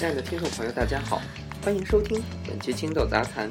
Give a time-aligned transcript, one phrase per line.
[0.00, 1.20] 亲爱的听众朋友，大家好，
[1.62, 3.50] 欢迎收听本期青豆杂谈。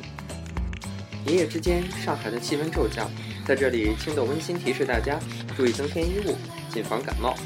[1.28, 3.07] 一夜之间，上海的气温骤降，
[3.46, 5.20] 在这里，青豆温馨提示大家
[5.56, 6.35] 注意增添衣物，
[6.74, 7.38] 谨防感冒。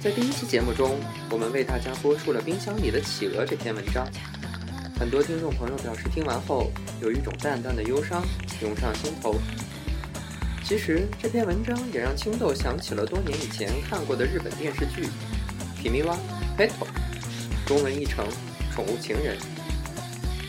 [0.00, 0.96] 在第一期节目中，
[1.28, 4.06] 我们为大家播出了《冰箱里的企鹅》这篇文章，
[4.96, 6.70] 很多听众朋友表示听完后
[7.02, 8.22] 有一种淡淡的忧伤
[8.62, 9.34] 涌上心头。
[10.62, 15.06] 其实这篇文章也让青豆想起了多年以前看过的日本电视剧
[15.76, 16.14] 《皮米蛙》。
[16.60, 16.86] Petal，
[17.64, 18.22] 中文译成
[18.74, 19.34] 《宠物情人》。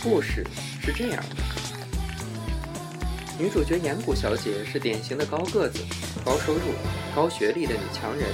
[0.03, 0.45] 故事
[0.83, 1.35] 是这样的：
[3.39, 5.79] 女主角岩谷小姐是典型的高个子、
[6.25, 6.73] 高收入、
[7.15, 8.27] 高学历的女强人，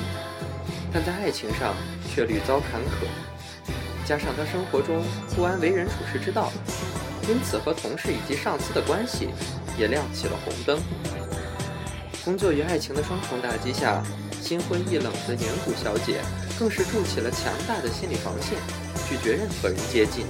[0.91, 1.76] 但在爱情上
[2.12, 3.05] 却屡遭坎坷。
[4.08, 5.03] 加上她生活中
[5.36, 6.52] 不安为人处事之道，
[7.30, 9.30] 因此和同事以及上司的关系
[9.78, 10.80] 也亮起了红灯。
[12.25, 14.02] 工作与爱情的双重打击下，
[14.42, 16.22] 心灰意冷的岩谷小姐。
[16.59, 18.58] 更是筑起了强大的心理防线，
[19.08, 20.25] 拒绝任何人接近。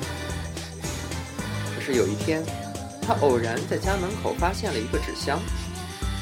[1.73, 2.44] 可是有一天，
[3.02, 5.39] 他偶然在家门口发现了一个纸箱，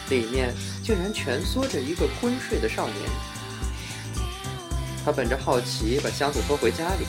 [0.09, 0.53] 里面
[0.83, 2.97] 竟然蜷缩着一个昏睡的少年。
[5.03, 7.05] 他本着好奇把箱子拖回家里，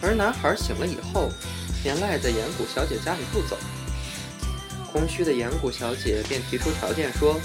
[0.00, 1.28] 而男孩醒了以后，
[1.82, 3.56] 便赖在岩谷小姐家里不走。
[4.92, 7.38] 空虚的岩谷小姐便提出条件说：“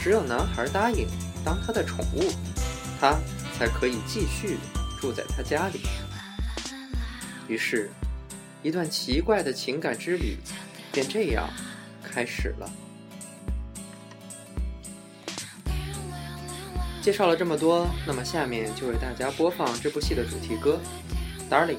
[0.00, 1.06] 只有男孩答应
[1.44, 2.32] 当她的宠物。”
[3.00, 3.18] 他
[3.56, 4.58] 才可以继续
[5.00, 5.80] 住在他家里。
[7.46, 7.90] 于是，
[8.62, 10.36] 一段奇怪的情感之旅
[10.92, 11.48] 便这样
[12.02, 12.70] 开始了。
[17.00, 20.78] 介绍了这么多，那么下面就为大家播放这部戏的主题歌
[21.52, 21.76] 《Darling》。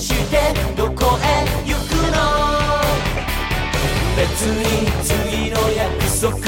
[0.00, 2.18] してどこへ行くの？
[4.16, 5.88] 別に次の約
[6.20, 6.38] 束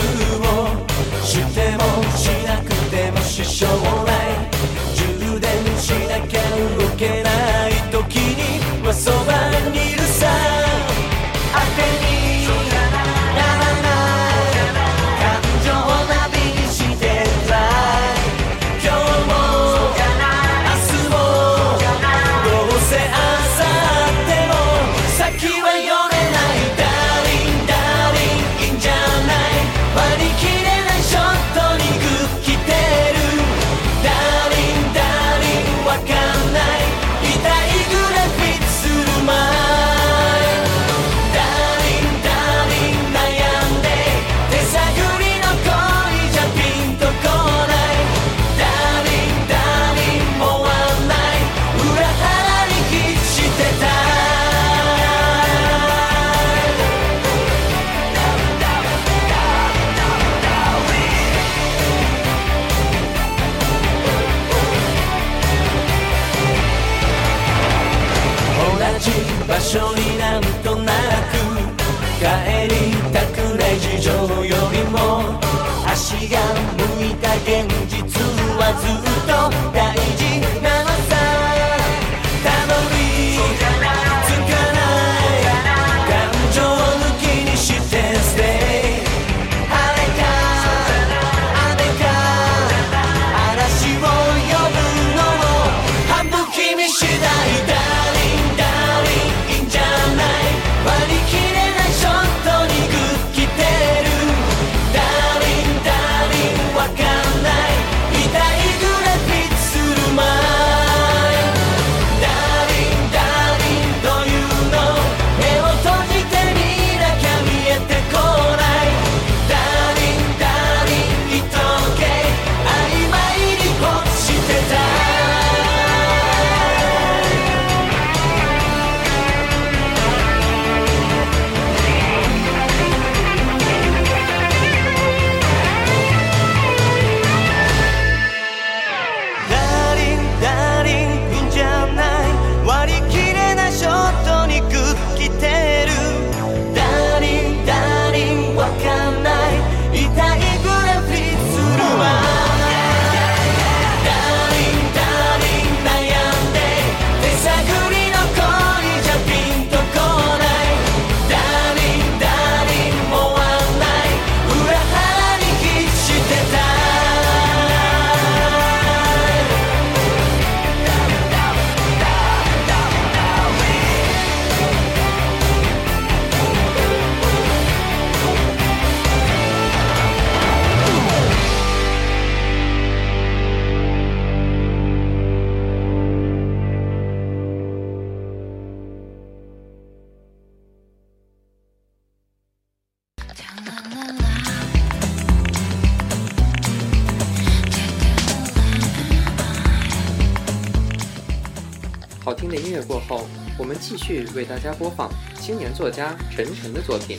[203.83, 207.19] 继续为大家播放青年作家陈晨的作品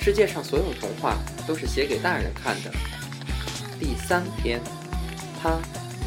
[0.02, 2.70] 《世界上所有童话都是写给大人看的》
[3.78, 4.58] 第三篇，
[5.42, 5.58] 他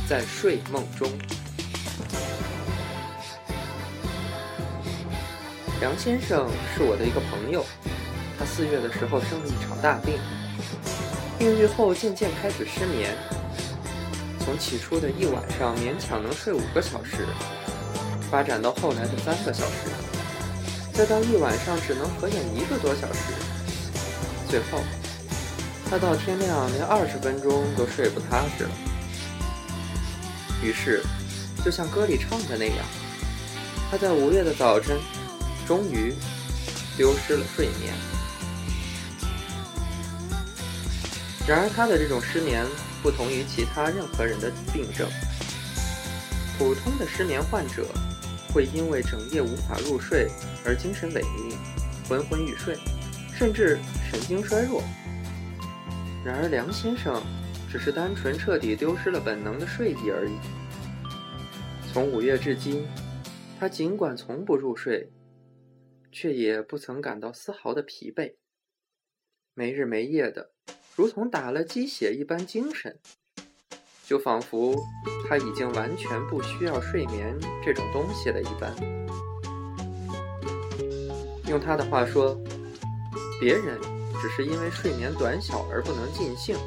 [0.09, 1.07] 在睡梦中。
[5.79, 7.63] 梁先生是我的一个朋友，
[8.39, 10.15] 他四月的时候生了一场大病，
[11.37, 13.15] 病愈后渐渐开始失眠，
[14.39, 17.27] 从起初的一晚上勉强能睡五个小时。
[18.33, 19.91] 发展到后来的三个小时，
[20.91, 23.19] 再到一晚上只能合眼一个多小时，
[24.49, 24.79] 最后
[25.87, 28.71] 他到天亮连二十分钟都睡不踏实了。
[30.63, 31.03] 于是，
[31.63, 32.77] 就像歌里唱的那样，
[33.91, 34.97] 他在五月的早晨，
[35.67, 36.11] 终于
[36.97, 37.93] 丢失了睡眠。
[41.45, 42.65] 然而，他的这种失眠
[43.03, 45.07] 不同于其他任何人的病症，
[46.57, 47.85] 普通的失眠患者。
[48.53, 50.29] 会因为整夜无法入睡
[50.63, 51.55] 而精神萎靡、
[52.07, 52.77] 昏昏欲睡，
[53.33, 53.79] 甚至
[54.09, 54.83] 神经衰弱。
[56.23, 57.21] 然而梁先生
[57.69, 60.37] 只是单纯彻底丢失了本能的睡意而已。
[61.91, 62.85] 从五月至今，
[63.59, 65.11] 他尽管从不入睡，
[66.11, 68.35] 却也不曾感到丝毫的疲惫，
[69.55, 70.51] 没日没夜的，
[70.95, 72.99] 如同打了鸡血一般精神。
[74.05, 74.75] 就仿佛
[75.27, 78.75] 他已经完全不需要睡眠这种东西了一般。
[81.47, 82.37] 用他的话说，
[83.39, 83.79] 别人
[84.21, 86.57] 只是因为睡眠短小而不能尽兴，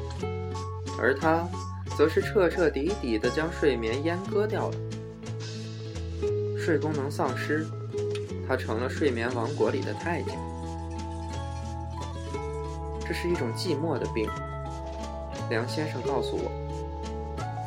[0.99, 1.47] 而他
[1.95, 4.75] 则是彻彻底底的将睡眠阉割掉了。
[6.57, 7.65] 睡功能丧失，
[8.47, 10.37] 他成了睡眠王国里的太监。
[13.07, 14.29] 这是一种寂寞的病，
[15.49, 16.51] 梁先生告诉我。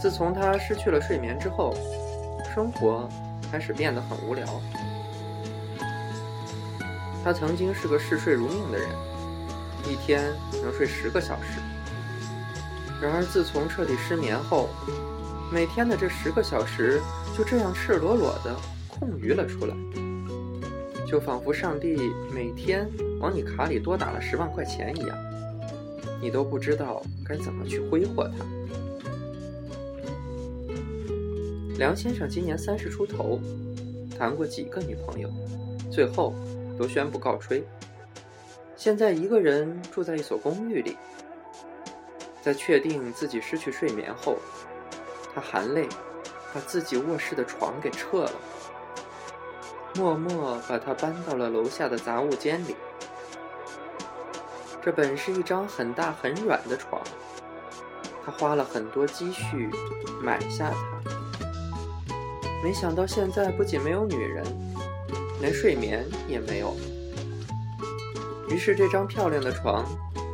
[0.01, 1.75] 自从他失去了睡眠之后，
[2.55, 3.07] 生活
[3.53, 4.47] 开始变得很无聊。
[7.23, 8.89] 他曾经是个嗜睡如命的人，
[9.87, 10.33] 一天
[10.63, 11.61] 能睡十个小时。
[13.03, 14.71] 然而自从彻底失眠后，
[15.53, 16.99] 每天的这十个小时
[17.37, 18.57] 就这样赤裸裸的
[18.89, 19.77] 空余了出来，
[21.07, 22.89] 就仿佛上帝每天
[23.21, 25.19] 往你卡里多打了十万块钱一样，
[26.23, 28.60] 你都不知道该怎么去挥霍它。
[31.81, 33.41] 梁先生今年三十出头，
[34.19, 35.31] 谈过几个女朋友，
[35.91, 36.35] 最后
[36.79, 37.67] 都宣布告吹。
[38.77, 40.99] 现在一个人住在一所公寓里，
[42.43, 44.37] 在确定自己失去睡眠后，
[45.35, 45.89] 他含泪
[46.53, 48.33] 把自己卧室的床给撤了，
[49.95, 52.77] 默默把它搬到了楼下的杂物间里。
[54.83, 57.01] 这本是一张很大很软的床，
[58.23, 59.71] 他花了很多积蓄
[60.23, 61.20] 买下它。
[62.63, 64.45] 没想到现在不仅没有女人，
[65.41, 66.77] 连睡眠也没有。
[68.49, 69.87] 于是这张漂亮的床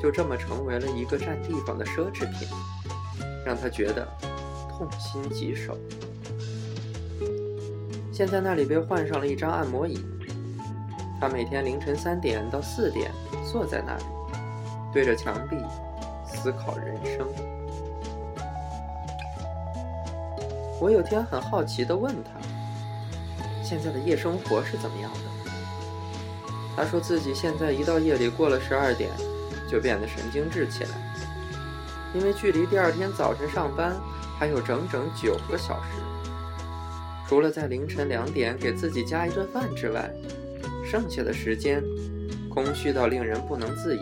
[0.03, 2.49] 就这么成为了一个占地方的奢侈品，
[3.45, 4.07] 让他觉得
[4.69, 5.77] 痛心疾首。
[8.13, 10.01] 现在那里被换上了一张按摩椅，
[11.21, 13.13] 他每天凌晨三点到四点
[13.53, 14.05] 坐在那里，
[14.93, 15.57] 对着墙壁
[16.27, 17.46] 思考人生。
[20.81, 22.31] 我有天很好奇地问他
[23.65, 25.21] ：“现在的夜生活是怎么样的？”
[26.77, 29.11] 他说自己现在一到夜里过了十二点，
[29.71, 30.91] 就变得神经质起来，
[32.15, 33.97] 因为距离第二天早晨上班
[34.39, 36.03] 还有整整九个小时，
[37.27, 40.11] 除了在凌晨两点给自己加一顿饭之外，
[40.85, 41.83] 剩下的时间
[42.51, 44.01] 空虚到令人不能自已。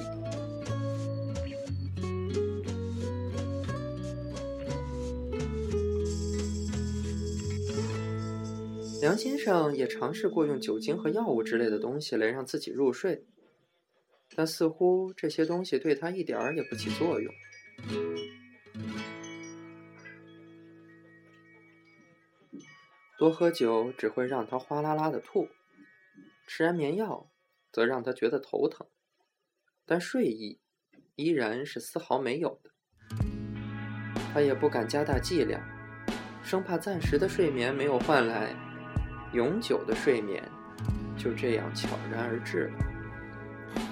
[9.04, 13.26] 梁先生也尝试过用酒精和药物之类的东西来让自己入睡，
[14.34, 17.34] 但似乎这些东西对他一点儿也不起作用。
[23.18, 25.50] 多喝酒只会让他哗啦啦的吐，
[26.46, 27.30] 吃安眠药
[27.70, 28.86] 则让他觉得头疼，
[29.84, 30.60] 但睡意
[31.14, 32.70] 依然是丝毫没有的。
[34.32, 35.60] 他也不敢加大剂量，
[36.42, 38.56] 生怕暂时的睡眠没有换来。
[39.34, 40.42] 永久的睡眠
[41.16, 43.82] 就这样悄然而至了。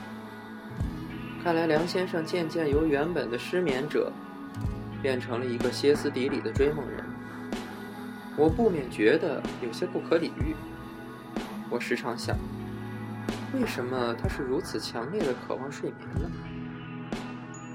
[1.43, 4.13] 看来梁先生渐渐由原本的失眠者，
[5.03, 7.05] 变成了一个歇斯底里的追梦人。
[8.37, 10.55] 我不免觉得有些不可理喻。
[11.69, 12.37] 我时常想，
[13.53, 16.31] 为什么他是如此强烈的渴望睡眠呢？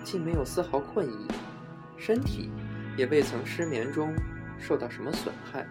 [0.04, 1.28] 既没有丝毫困意，
[1.98, 2.50] 身体
[2.96, 4.14] 也未曾失眠中
[4.58, 5.68] 受到什么损害。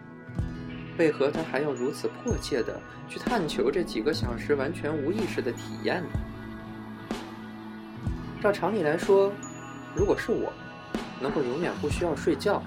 [0.98, 6.08] 为何他还要如此迫切地去探求这几个小时完全无意识的体验呢？
[8.42, 9.32] 照常理来说，
[9.94, 10.52] 如果是我，
[11.20, 12.62] 能够永远不需要睡觉，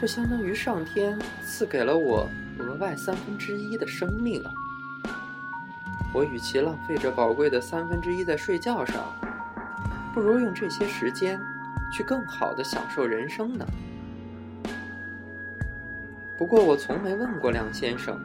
[0.00, 2.28] 这相当于上天赐给了我
[2.58, 4.50] 额外三分之一的生命啊！
[6.14, 8.96] 我与其浪费这宝贵的三分之一在睡觉上，
[10.14, 11.40] 不如用这些时间
[11.92, 13.66] 去更好的享受人生呢。
[16.38, 18.16] 不过，我从没问过梁先生，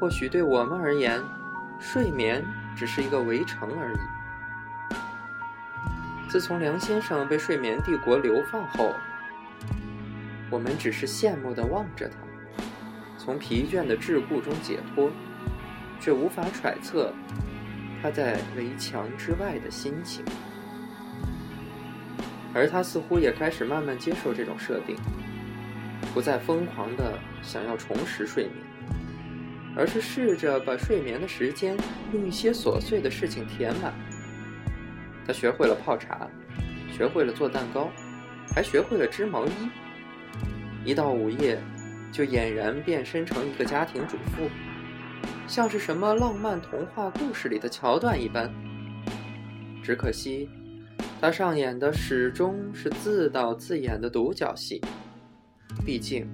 [0.00, 1.22] 或许对我们而言，
[1.78, 2.42] 睡眠
[2.74, 3.98] 只是一个围城而已。
[6.30, 8.94] 自从梁先生被睡眠帝国流放后，
[10.50, 12.16] 我们只是羡慕地望着他，
[13.18, 15.10] 从疲倦的桎梏中解脱，
[16.00, 17.12] 却无法揣测
[18.02, 20.24] 他在围墙之外的心情。
[22.54, 24.96] 而他似乎也开始慢慢接受这种设定，
[26.14, 28.54] 不再疯狂地想要重拾睡眠，
[29.76, 31.76] 而是试着把睡眠的时间
[32.12, 33.92] 用一些琐碎的事情填满。
[35.26, 36.28] 他学会了泡茶，
[36.96, 37.90] 学会了做蛋糕，
[38.54, 39.50] 还学会了织毛衣。
[40.84, 41.60] 一到午夜，
[42.12, 44.48] 就俨然变身成一个家庭主妇，
[45.48, 48.48] 像是什么浪漫童话故事里的桥段一般。
[49.82, 50.48] 只可惜，
[51.20, 54.80] 他上演的始终是自导自演的独角戏。
[55.82, 56.26] 毕竟，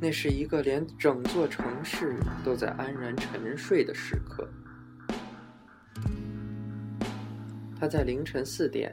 [0.00, 4.48] 那是一个连整座城市都在安然沉睡的时刻。
[7.78, 8.90] 他在凌晨四点，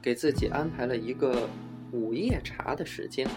[0.00, 1.48] 给自己安排了一个
[1.92, 3.28] 午夜茶的时间，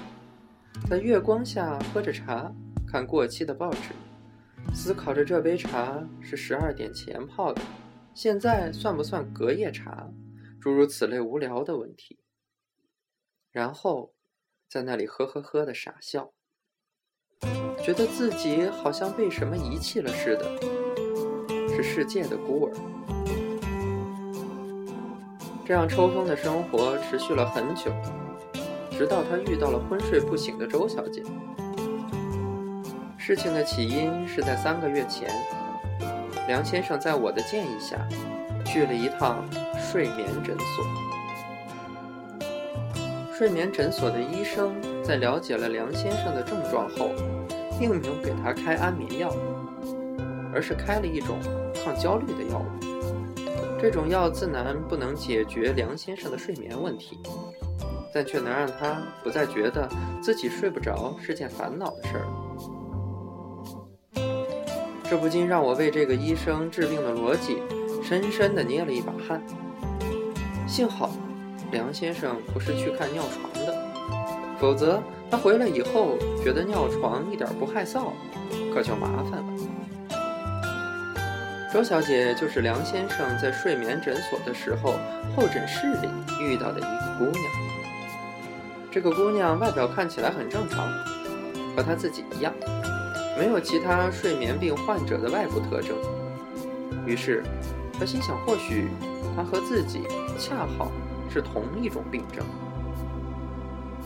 [0.90, 2.52] 在月光下喝着茶，
[2.88, 3.94] 看过期的报纸，
[4.74, 7.62] 思考着这杯茶是十二点前泡的，
[8.14, 10.08] 现在算不算隔夜茶，
[10.60, 12.20] 诸如此类无聊的问题。
[13.52, 14.14] 然后，
[14.74, 16.32] 在那里呵呵呵的傻笑，
[17.84, 20.50] 觉得自己好像被什么遗弃了似的，
[21.70, 22.74] 是世界的孤儿。
[25.64, 27.92] 这样抽风的生活持续了很久，
[28.90, 31.22] 直到他遇到了昏睡不醒的周小姐。
[33.16, 35.30] 事情的起因是在三个月前，
[36.48, 38.08] 梁先生在我的建议下，
[38.66, 41.13] 去了一趟睡眠诊所。
[43.44, 44.74] 睡眠诊所的医生
[45.04, 47.10] 在了解了梁先生的症状后，
[47.78, 49.36] 并没有给他开安眠药，
[50.54, 51.38] 而是开了一种
[51.84, 52.66] 抗焦虑的药物。
[53.82, 57.20] 这种药自然不能解决梁先生的睡眠问题，
[58.14, 59.90] 但却能让他不再觉得
[60.22, 62.26] 自己睡不着是件烦恼的事儿。
[65.04, 67.58] 这不禁让我为这个医生治病的逻辑
[68.02, 69.44] 深深地捏了一把汗。
[70.66, 71.12] 幸好，
[71.74, 73.76] 梁先生不是去看尿床的，
[74.60, 78.12] 否则他回来以后觉得尿床一点不害臊，
[78.74, 79.46] 可就麻烦了。
[81.74, 84.94] 周小姐就是梁先生在睡眠诊所的时候
[85.36, 86.08] 候诊室里
[86.40, 87.44] 遇到的一个姑娘。
[88.92, 90.88] 这个姑娘外表看起来很正常，
[91.76, 92.54] 和她自己一样，
[93.36, 95.98] 没有其他睡眠病患者的外部特征。
[97.08, 97.44] 于是，
[98.00, 98.90] 她心想，或许
[99.36, 100.04] 她和自己
[100.38, 100.92] 恰好
[101.34, 102.46] 是同一种病症。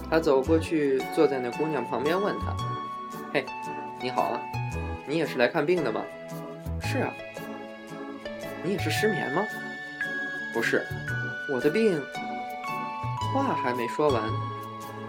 [0.09, 2.55] 他走过去，坐在那姑娘旁边，问她
[3.33, 3.45] ：“嘿，
[4.01, 4.39] 你好啊，
[5.05, 6.01] 你也是来看病的吗
[6.79, 7.13] ？”“是啊。”
[8.63, 9.43] 你也是失眠吗？
[10.53, 10.81] 不是，
[11.53, 12.01] 我的病。
[13.33, 14.23] 话还没说完，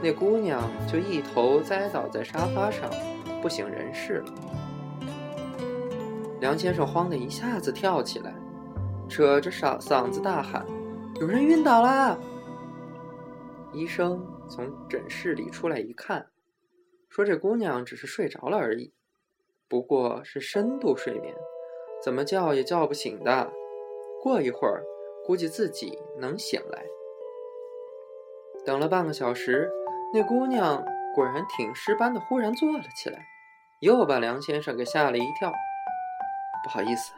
[0.02, 2.90] 那姑娘就一头栽倒在沙发上，
[3.40, 4.32] 不省人事了。
[6.40, 8.34] 梁先生慌得一下子跳起来，
[9.08, 10.64] 扯着嗓嗓子大喊
[11.20, 12.18] ：“有人晕倒了！”
[13.75, 16.30] 医生从诊室里出来一看，
[17.08, 18.92] 说：“这姑娘只是睡着了而已，
[19.68, 21.34] 不过是深度睡眠。”
[22.00, 23.52] 怎么叫也叫不醒的，
[24.22, 24.84] 过一会儿
[25.26, 26.84] 估计自己能醒来。
[28.64, 29.68] 等了半个小时，
[30.14, 33.26] 那姑娘果然挺尸般的忽然坐了起来，
[33.80, 35.52] 又把梁先生给吓了一跳。
[36.62, 37.12] 不好意思，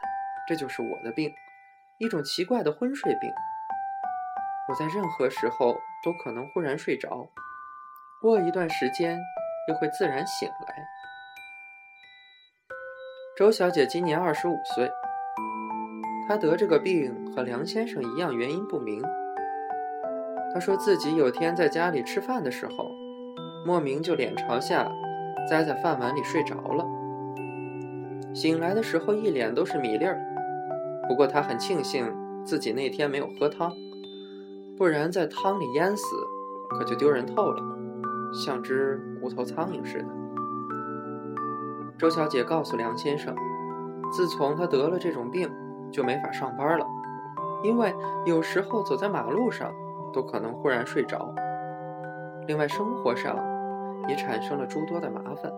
[0.47, 1.31] 这就是我的病，
[1.99, 3.29] 一种奇怪的昏睡病。
[4.71, 7.27] 我在任何时候都可能忽然睡着，
[8.21, 9.19] 过一段时间
[9.67, 10.87] 又会自然醒来。
[13.37, 14.89] 周小姐今年二十五岁，
[16.25, 19.01] 她得这个病和梁先生一样，原因不明。
[20.53, 22.89] 她说自己有天在家里吃饭的时候，
[23.65, 24.89] 莫名就脸朝下
[25.49, 26.85] 栽在饭碗里睡着了。
[28.33, 30.17] 醒来的时候一脸都是米粒儿，
[31.09, 32.09] 不过她很庆幸
[32.45, 33.75] 自己那天没有喝汤，
[34.81, 36.03] 不然在汤里淹死
[36.71, 37.61] 可就丢人透了，
[38.33, 40.05] 像只无头苍蝇似的。
[41.99, 43.35] 周小姐告诉梁先生，
[44.11, 45.47] 自从他得了这种病，
[45.91, 46.85] 就没法上班了，
[47.61, 47.93] 因为
[48.25, 49.71] 有时候走在马路上
[50.11, 51.31] 都可能忽然睡着。
[52.47, 53.37] 另外，生活上
[54.07, 55.51] 也产生了诸多的麻烦，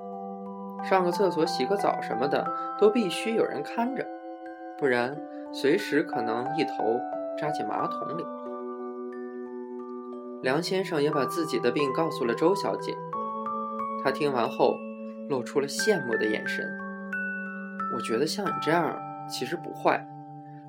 [0.84, 2.46] 上个厕所、洗个澡什么的
[2.77, 4.06] 都必须有人看着，
[4.77, 5.15] 不然
[5.53, 7.00] 随时可能一头
[7.39, 8.25] 扎进马桶里。
[10.43, 12.93] 梁先生也把自己的病告诉了周小姐，
[14.03, 14.75] 她听完后
[15.29, 16.69] 露出了羡慕的眼神。
[17.95, 20.05] 我觉得像你这样其实不坏，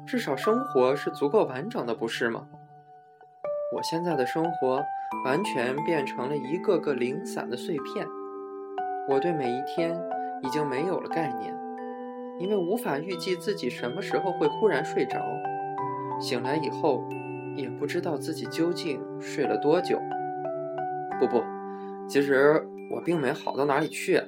[0.06, 2.46] 至少生活是足够完整的，不是吗？
[3.74, 4.80] 我现在的生活
[5.24, 8.06] 完全变成了一个个零散的碎片，
[9.08, 10.00] 我对每一天
[10.44, 11.52] 已经没有了概念，
[12.38, 15.18] 因为无法预计自己什么时候会忽然睡着，
[16.20, 17.02] 醒来以后。
[17.56, 20.00] 也不知道自己究竟睡了多久。
[21.18, 21.42] 不不，
[22.08, 24.20] 其实我并没好到哪里去。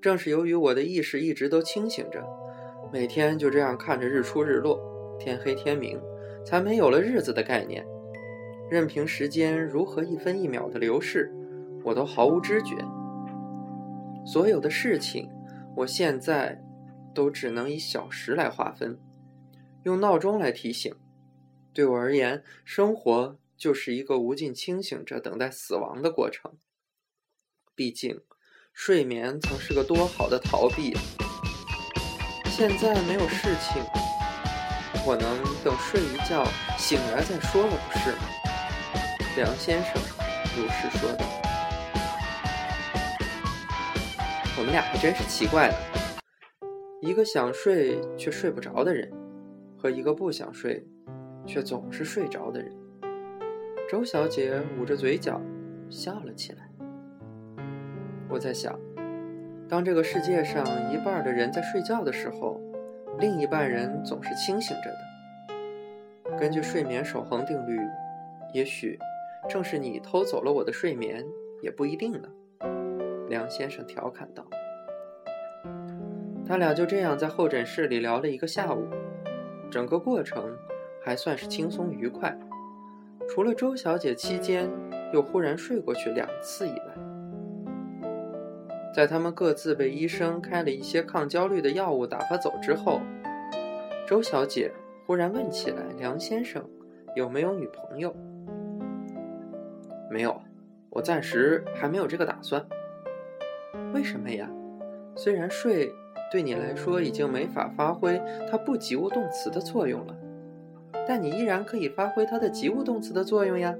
[0.00, 2.24] 正是由于我的意识一直都清醒着，
[2.92, 4.80] 每天就这样看着日出日落、
[5.18, 6.00] 天黑天明，
[6.44, 7.86] 才没有了日子的概念。
[8.70, 11.30] 任凭时间如何一分一秒的流逝，
[11.84, 12.74] 我都毫无知觉。
[14.24, 15.28] 所有的事情，
[15.76, 16.60] 我现在
[17.14, 18.98] 都只能以小时来划分，
[19.82, 20.94] 用闹钟来提醒。
[21.74, 26.52] 对我而言，生活就是一个无尽清醒着等待死亡的过程。
[27.74, 28.20] 毕竟，
[28.74, 30.94] 睡眠曾是个多好的逃避。
[32.44, 33.82] 现在没有事情，
[35.06, 36.44] 我能等睡一觉
[36.76, 38.18] 醒来再说了，不是吗？
[39.36, 39.94] 梁先生
[40.54, 41.24] 如是说道。
[44.58, 45.74] 我们俩还真是奇怪了，
[47.00, 49.10] 一个想睡却睡不着的人，
[49.78, 50.86] 和一个不想睡。
[51.46, 52.72] 却总是睡着的人，
[53.90, 55.40] 周小姐捂着嘴角
[55.90, 56.68] 笑了起来。
[58.28, 58.78] 我在想，
[59.68, 62.60] 当这个世界上一半的人在睡觉的时候，
[63.18, 66.38] 另一半人总是清醒着的。
[66.38, 67.78] 根据睡眠守恒定律，
[68.54, 68.98] 也许
[69.48, 71.22] 正是你偷走了我的睡眠，
[71.60, 72.28] 也不一定呢。
[73.28, 74.46] 梁先生调侃道。
[76.46, 78.88] 他俩就这样在候诊室里聊了一个下午，
[79.70, 80.56] 整个过程。
[81.04, 82.38] 还算是轻松愉快，
[83.28, 84.70] 除了周小姐期间
[85.12, 88.08] 又忽然睡过去两次以外，
[88.94, 93.00] 在他们各自被医生开了一些抗焦虑的药物打发走之后，
[94.06, 94.70] 周小姐
[95.06, 96.62] 忽然问起来：“梁先生
[97.16, 98.14] 有没有女朋友
[100.10, 100.40] ？”“没有，
[100.90, 102.64] 我暂时还没有这个打算。
[103.92, 104.48] ”“为什么呀？
[105.16, 105.92] 虽然睡
[106.30, 110.16] 对你来说已经没法发挥它不及物动词的作用了。”
[111.06, 113.74] 但你依然可以发挥它的及物动词的作用呀。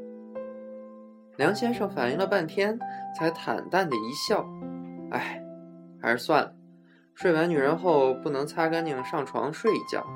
[1.37, 2.79] 梁先生反应了半天，
[3.17, 4.47] 才坦淡的一笑
[5.11, 5.43] ：“哎，
[6.01, 6.55] 还是算了。
[7.15, 10.07] 睡完女人后不能擦干净上床睡一觉，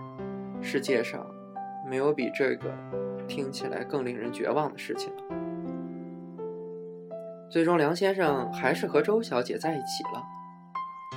[0.61, 1.27] 世界上
[1.88, 2.73] 没有比这个
[3.27, 5.23] 听起来更令人绝望的事情了。”
[7.49, 10.23] 最终，梁先生还是和周小姐在一起了。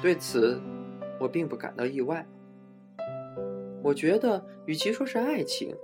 [0.02, 0.62] 对此，
[1.20, 2.26] 我并不感到意外。
[3.82, 5.76] 我觉得，与其说是爱情，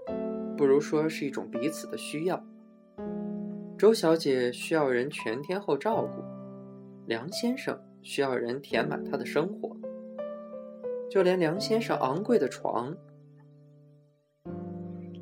[0.57, 2.45] 不如说是一种彼此的需要。
[3.77, 6.23] 周小姐需要人全天候照顾，
[7.05, 9.75] 梁先生需要人填满他的生活。
[11.09, 12.95] 就连梁先生昂贵的床，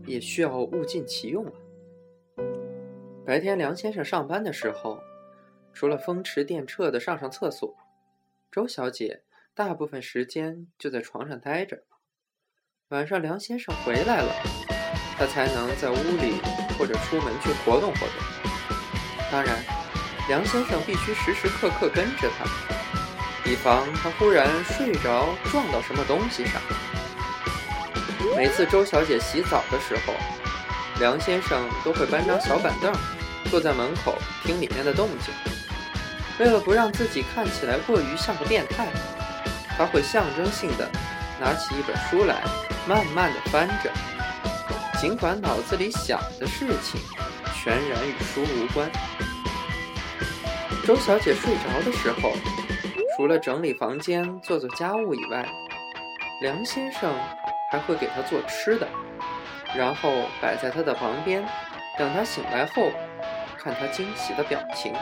[0.06, 1.52] 也需要物尽其用啊。
[3.26, 5.00] 白天梁先生上班的时候，
[5.74, 7.76] 除了风驰电掣的上上厕所，
[8.52, 9.22] 周小姐
[9.54, 11.84] 大部分时间就在床上待着。
[12.94, 14.32] 晚上梁先生回来了，
[15.18, 16.40] 他才能在屋里
[16.78, 18.10] 或者出门去活动活动。
[19.32, 19.58] 当然，
[20.28, 22.46] 梁先生必须时时刻刻跟着他，
[23.50, 26.62] 以防他忽然睡着撞到什么东西上。
[28.38, 30.14] 每次周小姐洗澡的时候，
[31.00, 32.94] 梁先生都会搬张小板凳，
[33.50, 35.34] 坐在门口听里面的动静。
[36.38, 38.88] 为了不让自己看起来过于像个变态，
[39.76, 40.88] 他会象征性的
[41.42, 42.44] 拿起一本书来。
[42.88, 43.90] 慢慢的翻着，
[45.00, 47.00] 尽管脑子里想的事情
[47.56, 48.92] 全然与书无关。
[50.86, 52.34] 周小姐睡着的时候，
[53.16, 55.48] 除了整理房间、做做家务以外，
[56.42, 57.14] 梁先生
[57.72, 58.86] 还会给她做吃的，
[59.74, 61.42] 然后摆在她的旁边，
[61.98, 62.92] 等她醒来后
[63.58, 64.94] 看她惊喜的表情。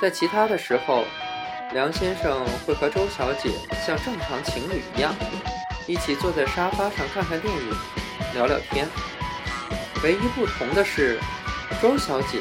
[0.00, 1.04] 在其他的时候，
[1.72, 3.50] 梁先生会和周小姐
[3.86, 5.14] 像正常情侣一样。
[5.86, 7.70] 一起坐在沙发上看看电影，
[8.32, 8.88] 聊聊天。
[10.02, 11.18] 唯一不同的是，
[11.82, 12.40] 周小姐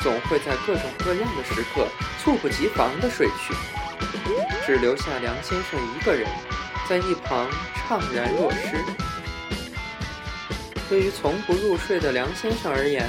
[0.00, 1.86] 总会在各种各样的时刻
[2.22, 3.54] 猝不及防地睡去，
[4.66, 6.26] 只留下梁先生一个人
[6.88, 7.46] 在一旁
[7.88, 8.82] 怅然若失。
[10.88, 13.06] 对于从不入睡的梁先生而言，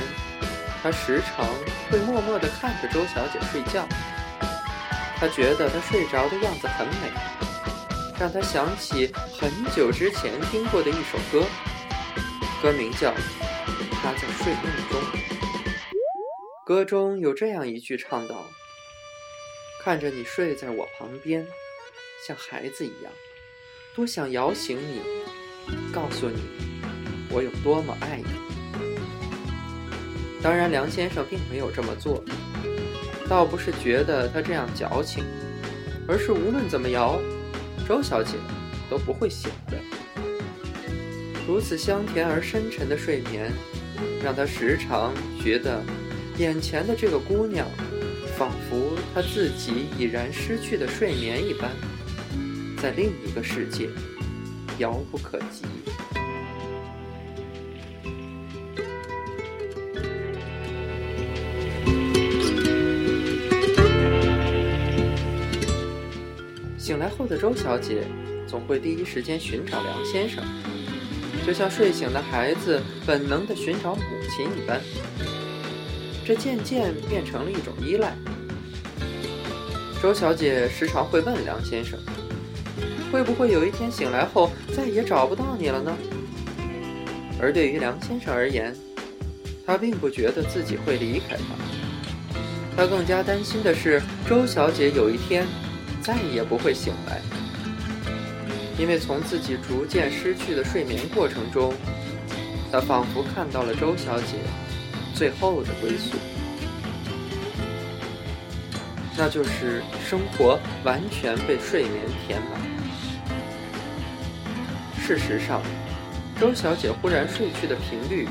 [0.83, 1.45] 他时常
[1.89, 3.87] 会默默地看着周小姐睡觉。
[5.17, 7.11] 他觉得她睡着的样子很美，
[8.19, 11.45] 让他想起很久之前听过的一首歌，
[12.62, 13.12] 歌名叫
[13.93, 15.01] 《他在睡梦中》。
[16.65, 18.45] 歌中有这样一句唱道
[19.82, 21.47] ：“看着你睡在我旁边，
[22.27, 23.12] 像孩子一样，
[23.95, 25.01] 多想摇醒你，
[25.93, 26.41] 告诉你
[27.32, 28.27] 我有多么爱你。”
[30.43, 32.21] 当然，梁先生并没有这么做。
[33.29, 35.23] 倒不是觉得他这样矫情，
[36.05, 37.17] 而是无论怎么摇，
[37.89, 38.34] 周小姐
[38.88, 39.75] 都不会醒的。
[41.47, 43.52] 如此香甜而深沉的睡眠，
[44.23, 45.84] 让他时常觉得
[46.38, 47.65] 眼前的这个姑娘，
[48.38, 51.71] 仿佛她自己已然失去的睡眠一般，
[52.78, 53.89] 在另一个世界，
[54.78, 55.88] 遥不可及。
[66.89, 68.02] 醒来后的周小姐
[68.47, 70.43] 总会第一时间寻找梁先生，
[71.45, 74.02] 就像睡醒的孩子本能地寻找母
[74.36, 74.82] 亲一般。
[76.25, 78.15] 这渐渐变成了一种依赖。
[80.02, 81.99] 周小姐时常会问梁先生
[83.13, 85.95] ：“会不会有一天醒来后再也找不到你了呢？”
[87.39, 88.75] 而对于梁先生而言，
[89.63, 92.43] 他并不觉得自己会离开他，
[92.75, 95.45] 他更加担心的是周小姐有一天。
[96.01, 97.21] 再也不会醒来，
[98.77, 101.73] 因为从自己逐渐失去的睡眠过程中，
[102.71, 104.38] 他仿佛看到了周小姐
[105.13, 106.17] 最后的归宿，
[109.17, 112.59] 那就是生活完全被睡眠填满。
[115.05, 115.62] 事实上，
[116.39, 118.27] 周小姐忽然睡去的频率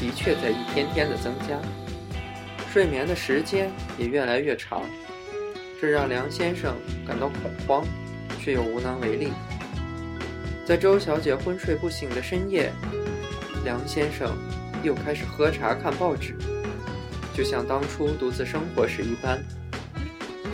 [0.00, 1.56] 的确在一天天的增加，
[2.72, 4.82] 睡眠的时间也越来越长。
[5.82, 7.84] 这让梁先生感到恐慌，
[8.38, 9.32] 却又无能为力。
[10.64, 12.72] 在周小姐昏睡不醒的深夜，
[13.64, 14.32] 梁先生
[14.84, 16.36] 又开始喝茶看报纸，
[17.34, 19.42] 就像当初独自生活时一般。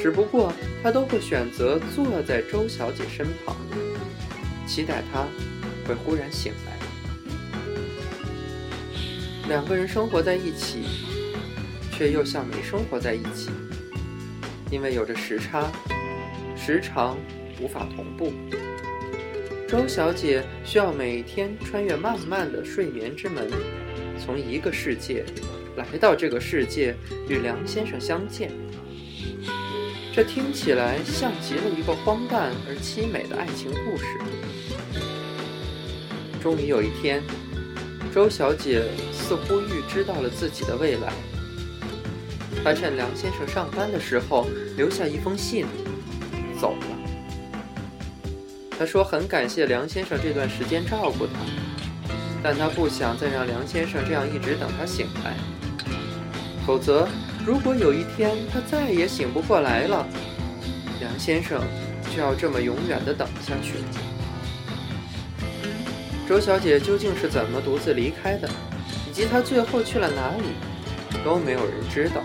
[0.00, 0.50] 只不过
[0.82, 3.54] 他都会选择坐在周小姐身旁，
[4.66, 5.26] 期待她
[5.86, 6.72] 会忽然醒来。
[9.46, 10.84] 两个人生活在一起，
[11.92, 13.50] 却又像没生活在一起。
[14.70, 15.70] 因为有着时差，
[16.56, 17.16] 时常
[17.60, 18.32] 无法同步。
[19.68, 23.50] 周小姐需要每天穿越漫漫的睡眠之门，
[24.18, 25.24] 从一个世界
[25.76, 26.94] 来到这个世界
[27.28, 28.50] 与梁先生相见。
[30.14, 34.04] 这听起来像极了一个荒诞而凄美的爱情故事。
[36.42, 37.22] 终于有一天，
[38.14, 41.12] 周小姐似乎预知到了自己的未来。
[42.64, 45.66] 他趁梁先生上班的时候留下一封信，
[46.60, 46.86] 走了。
[48.78, 51.32] 他说很感谢梁先生这段时间照顾他，
[52.42, 55.34] 但他不想再让梁先生这样一直等他醒来。
[56.66, 57.08] 否则，
[57.46, 60.06] 如果有一天他再也醒不过来了，
[61.00, 61.62] 梁先生
[62.14, 63.74] 就要这么永远的等下去。
[66.28, 68.48] 周小姐究竟是怎么独自离开的，
[69.08, 70.44] 以及她最后去了哪里，
[71.24, 72.22] 都没有人知道。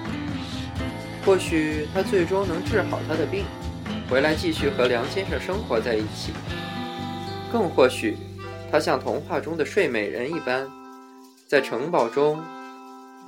[1.25, 3.45] 或许他最终能治好他的病，
[4.09, 6.33] 回来继续和梁先生生活在一起。
[7.49, 8.17] 更或许，
[8.69, 10.69] 他像童话中的睡美人一般，
[11.47, 12.43] 在城堡中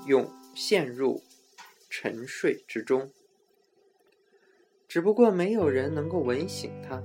[0.08, 1.24] 永陷入
[1.90, 3.10] 沉睡之中。
[4.90, 7.02] 只不过没有人能够吻醒他，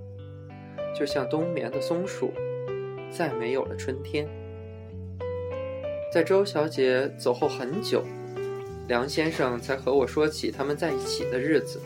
[0.98, 2.33] 就像冬眠的松鼠，
[3.12, 4.29] 再没有了春天。
[6.12, 8.05] 在周小姐走后很久。
[8.90, 11.81] 梁先生才和我说起他们在一起的日子。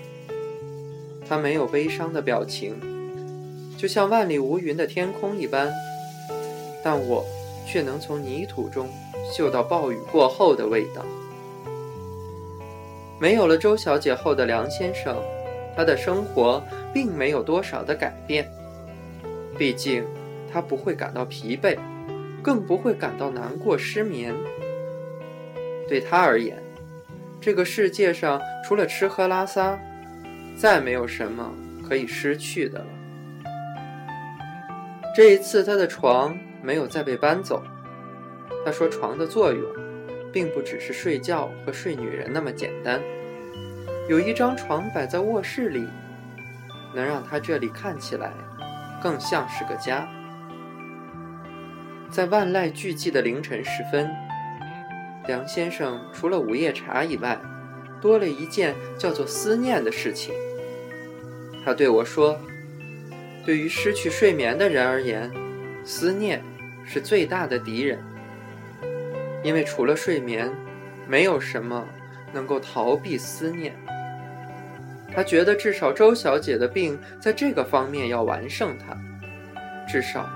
[1.28, 2.76] 他没有悲伤的表情，
[3.76, 5.70] 就像万里无云的天空一般，
[6.82, 7.22] 但我
[7.66, 8.88] 却能从泥土中
[9.30, 11.04] 嗅到暴雨过后的味道。
[13.20, 15.22] 没有了周小姐后的梁先生，
[15.76, 16.64] 他的生活
[16.94, 18.50] 并没有多少的改变。
[19.58, 20.02] 毕竟，
[20.50, 21.76] 他不会感到疲惫，
[22.42, 24.34] 更不会感到难过失眠。
[25.86, 26.56] 对他而言，
[27.44, 29.78] 这个世界上除了吃喝拉撒，
[30.56, 31.52] 再没有什么
[31.86, 32.86] 可以失去的了。
[35.14, 37.62] 这一次，他的床没有再被搬走。
[38.64, 39.62] 他说，床的作用，
[40.32, 42.98] 并不只是睡觉和睡女人那么简单。
[44.08, 45.86] 有一张床摆在卧室里，
[46.94, 48.32] 能让他这里看起来
[49.02, 50.08] 更像是个家。
[52.08, 54.10] 在万籁俱寂的凌晨时分，
[55.26, 57.40] 梁先生除了午夜茶以外，
[58.00, 60.34] 多了一件叫做思念的事情。
[61.64, 62.38] 他对我说
[63.44, 65.30] ：“对于失去睡眠的人而言，
[65.82, 66.42] 思念
[66.84, 67.98] 是最大的敌人，
[69.42, 70.52] 因为除了睡眠，
[71.08, 71.86] 没有什么
[72.32, 73.74] 能够逃避思念。”
[75.14, 78.94] 他觉得至少周小姐的病在这个方面要完胜他，
[79.88, 80.28] 至少。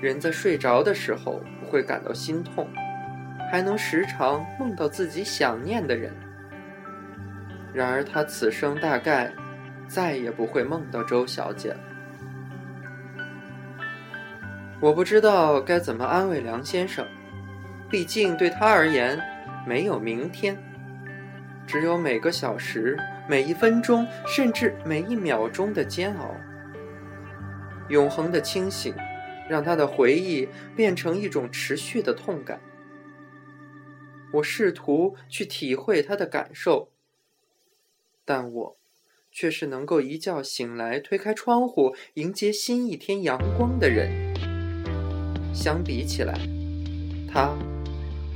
[0.00, 2.68] 人在睡着的时候不会感到心痛，
[3.50, 6.12] 还能时常梦到自己想念的人。
[7.72, 9.32] 然而他此生大概
[9.88, 11.80] 再也不会梦到周小姐了。
[14.80, 17.06] 我不知道该怎么安慰梁先生，
[17.90, 19.20] 毕竟对他而言，
[19.66, 20.56] 没有明天，
[21.66, 26.34] 只有每个小时、每一分钟，甚至每一秒钟的煎熬，
[27.88, 28.94] 永恒的清醒。
[29.46, 32.58] 让他的回忆变成一种持续的痛感。
[34.34, 36.90] 我试图去体会他的感受，
[38.24, 38.76] 但我
[39.30, 44.34] 却是能够一觉醒来，推开窗户，迎接新一天阳光的人。
[45.54, 46.34] 相比起来，
[47.32, 47.56] 他，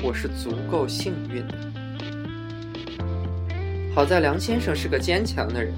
[0.04, 1.44] 我是足够幸运。
[3.92, 5.74] 好在梁先生是个坚强的人，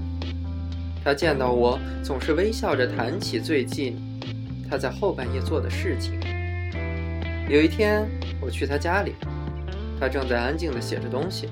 [1.03, 3.97] 他见到我总是微笑着谈起最近。
[4.69, 6.21] 他在后半夜做的事情。
[7.49, 8.07] 有一天，
[8.41, 9.15] 我去他家里，
[10.01, 11.51] 他正在安静地写着东西，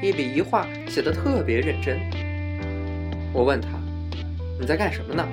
[0.00, 1.98] 一笔一画写得特别认真。
[3.32, 3.68] 我问他
[4.60, 5.26] ：“你在干什么呢？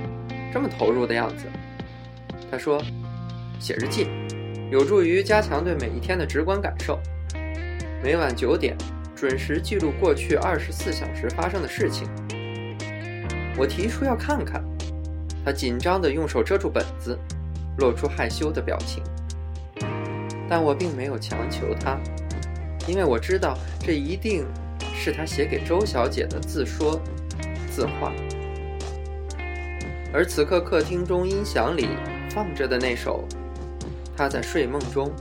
[0.51, 1.45] 这么投入的样子？”
[2.49, 2.81] 他说
[3.61, 4.07] ：“写日记，
[4.71, 6.99] 有助于加强对每一天的直观感受。
[8.03, 8.75] 每晚九点，
[9.15, 12.07] 准时记录过去二十四小时发生的事情。”
[13.55, 14.63] 我提出要看看。
[15.45, 17.17] 他紧张地用手遮住本子，
[17.77, 19.01] 露出害羞的表情。
[20.49, 21.97] 但我并没有强求他，
[22.87, 24.45] 因为我知道这一定
[24.95, 26.99] 是他写给周小姐的自说
[27.69, 28.11] 自话。
[30.13, 31.89] 而此刻客厅中音响里
[32.31, 33.27] 放着的那首，
[34.15, 35.11] 他在睡梦中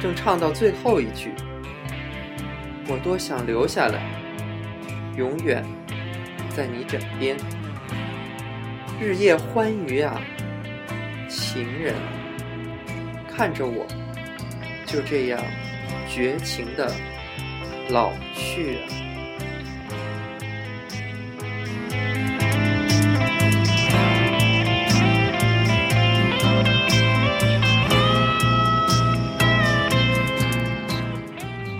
[0.00, 1.32] 正唱到最后一句
[2.88, 4.02] ：“我多想留下来，
[5.16, 5.64] 永远
[6.56, 7.36] 在你枕边。”
[9.00, 10.20] 日夜欢愉啊，
[11.28, 11.94] 情人
[13.36, 13.84] 看着我，
[14.86, 15.42] 就这样
[16.08, 16.92] 绝情的
[17.90, 18.88] 老去啊。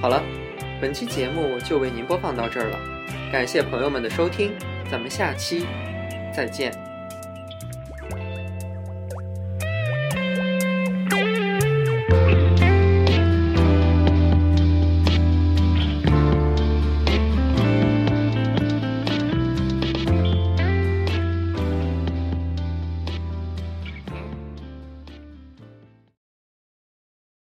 [0.01, 0.23] 好了，
[0.83, 2.79] 本期节目就为您播放到这儿了，
[3.33, 4.53] 感谢朋友们的收听，
[4.91, 5.65] 咱们下期
[6.31, 6.94] 再见。